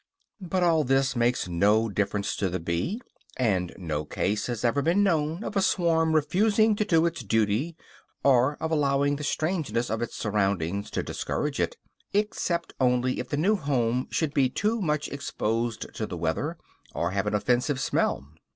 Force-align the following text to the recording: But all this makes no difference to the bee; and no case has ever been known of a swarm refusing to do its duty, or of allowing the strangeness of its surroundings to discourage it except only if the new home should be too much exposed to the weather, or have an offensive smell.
But 0.41 0.63
all 0.63 0.83
this 0.83 1.15
makes 1.15 1.47
no 1.47 1.87
difference 1.87 2.35
to 2.37 2.49
the 2.49 2.59
bee; 2.59 2.99
and 3.37 3.71
no 3.77 4.03
case 4.03 4.47
has 4.47 4.65
ever 4.65 4.81
been 4.81 5.03
known 5.03 5.43
of 5.43 5.55
a 5.55 5.61
swarm 5.61 6.15
refusing 6.15 6.75
to 6.77 6.83
do 6.83 7.05
its 7.05 7.21
duty, 7.23 7.77
or 8.23 8.57
of 8.59 8.71
allowing 8.71 9.17
the 9.17 9.23
strangeness 9.23 9.91
of 9.91 10.01
its 10.01 10.15
surroundings 10.15 10.89
to 10.89 11.03
discourage 11.03 11.59
it 11.59 11.77
except 12.13 12.73
only 12.81 13.19
if 13.19 13.29
the 13.29 13.37
new 13.37 13.55
home 13.55 14.07
should 14.09 14.33
be 14.33 14.49
too 14.49 14.81
much 14.81 15.07
exposed 15.09 15.93
to 15.93 16.07
the 16.07 16.17
weather, 16.17 16.57
or 16.95 17.11
have 17.11 17.27
an 17.27 17.35
offensive 17.35 17.79
smell. 17.79 18.25